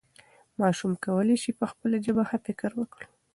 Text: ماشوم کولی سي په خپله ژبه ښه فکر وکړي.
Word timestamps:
ماشوم 0.61 0.93
کولی 1.05 1.35
سي 1.43 1.51
په 1.59 1.65
خپله 1.71 1.95
ژبه 2.05 2.23
ښه 2.29 2.37
فکر 2.45 2.71
وکړي. 2.79 3.07